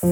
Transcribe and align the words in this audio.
On 0.00 0.06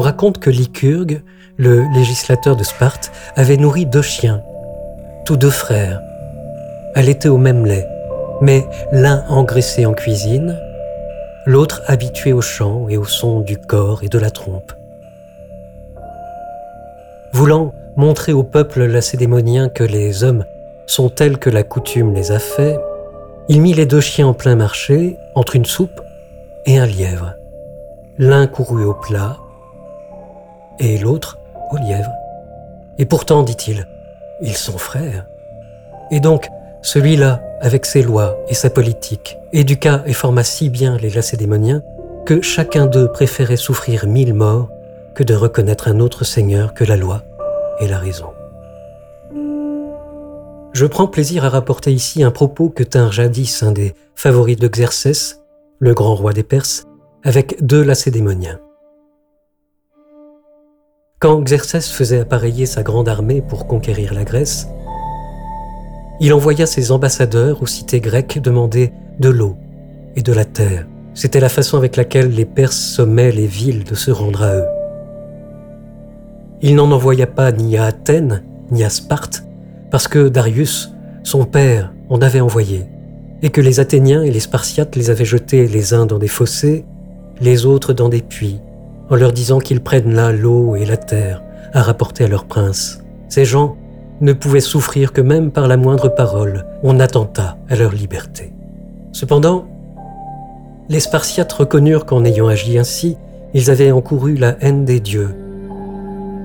raconte 0.00 0.40
que 0.40 0.50
Lycurgue, 0.50 1.22
le 1.56 1.86
législateur 1.94 2.56
de 2.56 2.64
Sparte, 2.64 3.12
avait 3.36 3.56
nourri 3.58 3.86
deux 3.86 4.02
chiens, 4.02 4.42
tous 5.24 5.36
deux 5.36 5.50
frères. 5.50 6.00
Allaitaient 6.96 7.28
au 7.28 7.38
même 7.38 7.64
lait, 7.64 7.86
mais 8.40 8.66
l'un 8.90 9.24
engraissé 9.28 9.86
en 9.86 9.92
cuisine, 9.92 10.58
l'autre 11.46 11.82
habitué 11.86 12.32
au 12.32 12.40
chant 12.40 12.88
et 12.88 12.96
au 12.96 13.04
son 13.04 13.40
du 13.40 13.58
corps 13.58 14.02
et 14.02 14.08
de 14.08 14.18
la 14.18 14.30
trompe. 14.30 14.72
Voulant 17.32 17.72
montrer 17.96 18.32
au 18.32 18.42
peuple 18.42 18.84
lacédémonien 18.84 19.68
que 19.68 19.84
les 19.84 20.24
hommes 20.24 20.44
sont 20.86 21.08
tels 21.08 21.38
que 21.38 21.50
la 21.50 21.62
coutume 21.62 22.14
les 22.14 22.32
a 22.32 22.38
faits, 22.38 22.78
il 23.48 23.60
mit 23.62 23.74
les 23.74 23.86
deux 23.86 24.00
chiens 24.00 24.28
en 24.28 24.34
plein 24.34 24.56
marché, 24.56 25.16
entre 25.34 25.56
une 25.56 25.64
soupe 25.64 26.00
et 26.66 26.78
un 26.78 26.86
lièvre. 26.86 27.34
L'un 28.18 28.46
courut 28.46 28.84
au 28.84 28.94
plat 28.94 29.36
et 30.78 30.98
l'autre 30.98 31.38
au 31.70 31.76
lièvre. 31.76 32.12
Et 32.98 33.06
pourtant, 33.06 33.42
dit-il, 33.42 33.86
ils 34.42 34.56
sont 34.56 34.78
frères. 34.78 35.26
Et 36.10 36.20
donc, 36.20 36.48
celui-là, 36.82 37.40
avec 37.60 37.86
ses 37.86 38.02
lois 38.02 38.36
et 38.48 38.54
sa 38.54 38.70
politique, 38.70 39.36
éduqua 39.52 40.02
et 40.06 40.12
forma 40.12 40.44
si 40.44 40.70
bien 40.70 40.96
les 40.96 41.10
lacédémoniens 41.10 41.82
que 42.26 42.42
chacun 42.42 42.86
d'eux 42.86 43.10
préférait 43.12 43.56
souffrir 43.56 44.06
mille 44.06 44.34
morts 44.34 44.68
que 45.14 45.22
de 45.22 45.34
reconnaître 45.34 45.88
un 45.88 46.00
autre 46.00 46.24
Seigneur 46.24 46.74
que 46.74 46.84
la 46.84 46.96
loi 46.96 47.24
et 47.80 47.88
la 47.88 47.98
raison. 47.98 48.30
Je 50.72 50.86
prends 50.86 51.08
plaisir 51.08 51.44
à 51.44 51.48
rapporter 51.48 51.92
ici 51.92 52.22
un 52.22 52.30
propos 52.30 52.70
que 52.70 52.84
tint 52.84 53.10
jadis 53.10 53.62
un 53.62 53.72
des 53.72 53.94
favoris 54.14 54.56
de 54.56 54.68
Xerxès, 54.68 55.40
le 55.78 55.94
grand 55.94 56.14
roi 56.14 56.32
des 56.32 56.44
Perses, 56.44 56.84
avec 57.24 57.64
deux 57.64 57.82
lacédémoniens. 57.82 58.60
Quand 61.18 61.42
Xerxès 61.42 61.90
faisait 61.90 62.20
appareiller 62.20 62.64
sa 62.64 62.82
grande 62.82 63.08
armée 63.08 63.42
pour 63.42 63.66
conquérir 63.66 64.14
la 64.14 64.24
Grèce, 64.24 64.68
il 66.20 66.34
envoya 66.34 66.66
ses 66.66 66.92
ambassadeurs 66.92 67.62
aux 67.62 67.66
cités 67.66 68.00
grecques 68.00 68.40
demander 68.40 68.92
de 69.18 69.30
l'eau 69.30 69.56
et 70.16 70.22
de 70.22 70.32
la 70.32 70.44
terre. 70.44 70.86
C'était 71.14 71.40
la 71.40 71.48
façon 71.48 71.78
avec 71.78 71.96
laquelle 71.96 72.30
les 72.30 72.44
Perses 72.44 72.76
sommaient 72.76 73.32
les 73.32 73.46
villes 73.46 73.84
de 73.84 73.94
se 73.94 74.10
rendre 74.10 74.42
à 74.42 74.54
eux. 74.54 74.66
Il 76.60 76.74
n'en 76.74 76.90
envoya 76.92 77.26
pas 77.26 77.52
ni 77.52 77.78
à 77.78 77.86
Athènes, 77.86 78.42
ni 78.70 78.84
à 78.84 78.90
Sparte, 78.90 79.44
parce 79.90 80.08
que 80.08 80.28
Darius, 80.28 80.92
son 81.22 81.44
père, 81.44 81.92
en 82.10 82.20
avait 82.20 82.40
envoyé, 82.40 82.84
et 83.42 83.48
que 83.48 83.62
les 83.62 83.80
Athéniens 83.80 84.22
et 84.22 84.30
les 84.30 84.40
Spartiates 84.40 84.96
les 84.96 85.08
avaient 85.08 85.24
jetés 85.24 85.66
les 85.66 85.94
uns 85.94 86.04
dans 86.04 86.18
des 86.18 86.28
fossés, 86.28 86.84
les 87.40 87.64
autres 87.64 87.94
dans 87.94 88.10
des 88.10 88.20
puits, 88.20 88.60
en 89.08 89.16
leur 89.16 89.32
disant 89.32 89.58
qu'ils 89.58 89.80
prennent 89.80 90.14
là 90.14 90.32
l'eau 90.32 90.76
et 90.76 90.84
la 90.84 90.98
terre 90.98 91.42
à 91.72 91.82
rapporter 91.82 92.24
à 92.24 92.28
leur 92.28 92.44
prince. 92.44 93.02
Ces 93.28 93.46
gens 93.46 93.76
ne 94.20 94.32
pouvaient 94.32 94.60
souffrir 94.60 95.12
que 95.12 95.20
même 95.20 95.50
par 95.50 95.66
la 95.68 95.76
moindre 95.76 96.08
parole, 96.08 96.66
on 96.82 97.00
attenta 97.00 97.56
à 97.68 97.76
leur 97.76 97.92
liberté. 97.92 98.52
Cependant, 99.12 99.66
les 100.88 101.00
Spartiates 101.00 101.52
reconnurent 101.52 102.04
qu'en 102.04 102.24
ayant 102.24 102.48
agi 102.48 102.78
ainsi, 102.78 103.16
ils 103.54 103.70
avaient 103.70 103.92
encouru 103.92 104.34
la 104.34 104.56
haine 104.60 104.84
des 104.84 105.00
dieux, 105.00 105.34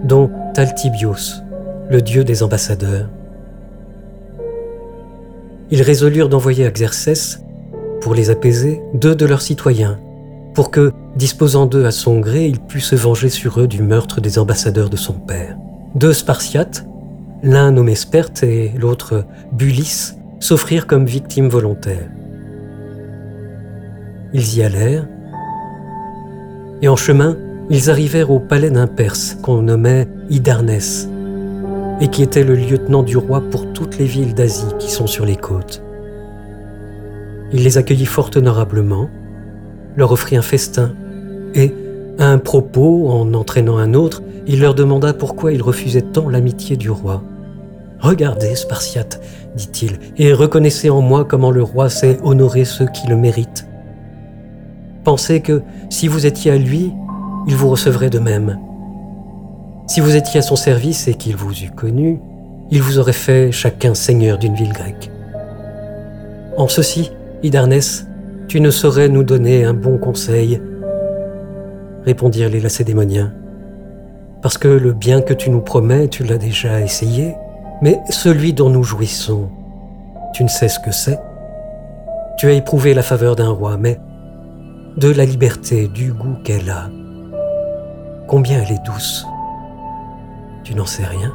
dont 0.03 0.29
Taltibios, 0.53 1.41
le 1.89 2.01
dieu 2.01 2.23
des 2.23 2.43
ambassadeurs. 2.43 3.09
Ils 5.71 5.81
résolurent 5.81 6.29
d'envoyer 6.29 6.65
à 6.65 6.71
Xerxès, 6.71 7.41
pour 8.01 8.13
les 8.13 8.29
apaiser, 8.29 8.81
deux 8.93 9.15
de 9.15 9.25
leurs 9.25 9.41
citoyens, 9.41 9.99
pour 10.53 10.71
que, 10.71 10.91
disposant 11.15 11.65
d'eux 11.65 11.85
à 11.85 11.91
son 11.91 12.19
gré, 12.19 12.45
il 12.45 12.59
pût 12.59 12.79
se 12.79 12.95
venger 12.95 13.29
sur 13.29 13.59
eux 13.59 13.67
du 13.67 13.81
meurtre 13.81 14.21
des 14.21 14.37
ambassadeurs 14.37 14.89
de 14.89 14.95
son 14.95 15.13
père. 15.13 15.57
Deux 15.95 16.13
Spartiates, 16.13 16.85
l'un 17.43 17.71
nommé 17.71 17.95
Sperte 17.95 18.43
et 18.43 18.71
l'autre 18.77 19.25
Bulis, 19.51 20.13
s'offrirent 20.39 20.87
comme 20.87 21.05
victimes 21.05 21.47
volontaires. 21.47 22.09
Ils 24.33 24.57
y 24.57 24.63
allèrent, 24.63 25.07
et 26.81 26.87
en 26.87 26.95
chemin, 26.95 27.37
ils 27.69 27.89
arrivèrent 27.89 28.31
au 28.31 28.39
palais 28.39 28.69
d'un 28.69 28.87
Perse 28.87 29.37
qu'on 29.41 29.61
nommait 29.61 30.07
Hydarnès, 30.29 31.09
et 32.01 32.09
qui 32.09 32.21
était 32.21 32.43
le 32.43 32.55
lieutenant 32.55 33.01
du 33.01 33.17
roi 33.17 33.41
pour 33.49 33.71
toutes 33.73 33.97
les 33.97 34.05
villes 34.05 34.33
d'Asie 34.33 34.73
qui 34.77 34.91
sont 34.91 35.07
sur 35.07 35.25
les 35.25 35.37
côtes. 35.37 35.81
Il 37.53 37.63
les 37.63 37.77
accueillit 37.77 38.05
fort 38.05 38.31
honorablement, 38.35 39.09
leur 39.95 40.11
offrit 40.11 40.35
un 40.35 40.41
festin, 40.41 40.93
et, 41.53 41.73
un 42.19 42.37
propos, 42.37 43.09
en 43.09 43.33
entraînant 43.33 43.77
un 43.77 43.93
autre, 43.93 44.23
il 44.47 44.61
leur 44.61 44.75
demanda 44.75 45.13
pourquoi 45.13 45.51
ils 45.51 45.61
refusaient 45.61 46.01
tant 46.01 46.29
l'amitié 46.29 46.77
du 46.77 46.89
roi. 46.89 47.23
Regardez, 47.99 48.55
Spartiate, 48.55 49.21
dit-il, 49.55 49.99
et 50.17 50.33
reconnaissez 50.33 50.89
en 50.89 51.01
moi 51.01 51.25
comment 51.25 51.51
le 51.51 51.63
roi 51.63 51.89
sait 51.89 52.17
honorer 52.23 52.65
ceux 52.65 52.87
qui 52.87 53.07
le 53.07 53.15
méritent. 53.15 53.67
Pensez 55.03 55.41
que 55.41 55.61
si 55.89 56.07
vous 56.07 56.25
étiez 56.25 56.51
à 56.51 56.57
lui, 56.57 56.91
il 57.47 57.55
vous 57.55 57.69
recevrait 57.69 58.09
de 58.09 58.19
même. 58.19 58.59
Si 59.87 59.99
vous 59.99 60.15
étiez 60.15 60.39
à 60.39 60.43
son 60.43 60.55
service 60.55 61.07
et 61.07 61.13
qu'il 61.13 61.35
vous 61.35 61.53
eût 61.63 61.71
connu, 61.71 62.19
il 62.71 62.81
vous 62.81 62.97
aurait 62.97 63.13
fait 63.13 63.51
chacun 63.51 63.93
seigneur 63.93 64.37
d'une 64.37 64.55
ville 64.55 64.73
grecque. 64.73 65.11
En 66.57 66.67
ceci, 66.67 67.11
Hydarnès, 67.43 68.07
tu 68.47 68.61
ne 68.61 68.71
saurais 68.71 69.09
nous 69.09 69.23
donner 69.23 69.63
un 69.63 69.73
bon 69.73 69.97
conseil, 69.97 70.59
répondirent 72.05 72.49
les 72.49 72.59
lacédémoniens. 72.59 73.33
Parce 74.41 74.57
que 74.57 74.67
le 74.67 74.93
bien 74.93 75.21
que 75.21 75.33
tu 75.33 75.49
nous 75.49 75.61
promets, 75.61 76.07
tu 76.07 76.23
l'as 76.23 76.37
déjà 76.37 76.81
essayé, 76.81 77.35
mais 77.81 77.99
celui 78.09 78.53
dont 78.53 78.69
nous 78.69 78.83
jouissons, 78.83 79.49
tu 80.33 80.43
ne 80.43 80.47
sais 80.47 80.67
ce 80.67 80.79
que 80.79 80.91
c'est. 80.91 81.19
Tu 82.37 82.47
as 82.47 82.53
éprouvé 82.53 82.93
la 82.93 83.01
faveur 83.01 83.35
d'un 83.35 83.49
roi, 83.49 83.77
mais 83.77 83.99
de 84.97 85.09
la 85.09 85.25
liberté, 85.25 85.87
du 85.87 86.13
goût 86.13 86.35
qu'elle 86.43 86.69
a. 86.69 86.89
Combien 88.27 88.61
elle 88.61 88.73
est 88.73 88.85
douce. 88.85 89.25
Tu 90.63 90.75
n'en 90.75 90.85
sais 90.85 91.05
rien. 91.05 91.33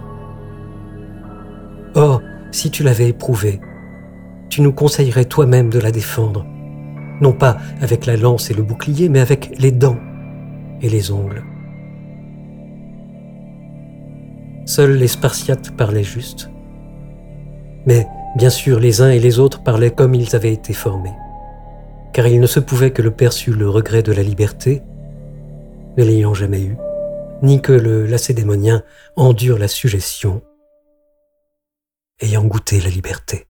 Or, 1.94 2.22
si 2.52 2.70
tu 2.70 2.82
l'avais 2.82 3.08
éprouvée, 3.08 3.60
tu 4.48 4.62
nous 4.62 4.72
conseillerais 4.72 5.24
toi-même 5.24 5.70
de 5.70 5.78
la 5.78 5.90
défendre 5.90 6.44
non 7.20 7.32
pas 7.32 7.58
avec 7.80 8.06
la 8.06 8.16
lance 8.16 8.50
et 8.50 8.54
le 8.54 8.62
bouclier, 8.62 9.08
mais 9.08 9.20
avec 9.20 9.52
les 9.58 9.72
dents 9.72 9.98
et 10.80 10.88
les 10.88 11.10
ongles. 11.10 11.42
Seuls 14.66 14.96
les 14.96 15.08
Spartiates 15.08 15.76
parlaient 15.76 16.04
juste, 16.04 16.50
mais 17.86 18.06
bien 18.36 18.50
sûr 18.50 18.78
les 18.78 19.00
uns 19.00 19.10
et 19.10 19.18
les 19.18 19.38
autres 19.38 19.62
parlaient 19.62 19.90
comme 19.90 20.14
ils 20.14 20.36
avaient 20.36 20.52
été 20.52 20.72
formés, 20.72 21.14
car 22.12 22.26
il 22.26 22.40
ne 22.40 22.46
se 22.46 22.60
pouvait 22.60 22.92
que 22.92 23.02
le 23.02 23.10
eût 23.10 23.52
le 23.52 23.68
regret 23.68 24.02
de 24.02 24.12
la 24.12 24.22
liberté, 24.22 24.82
ne 25.96 26.04
l'ayant 26.04 26.34
jamais 26.34 26.62
eu, 26.62 26.76
ni 27.42 27.60
que 27.60 27.72
le 27.72 28.06
lacédémonien 28.06 28.82
endure 29.16 29.58
la 29.58 29.68
suggestion, 29.68 30.42
ayant 32.20 32.44
goûté 32.44 32.80
la 32.80 32.90
liberté. 32.90 33.49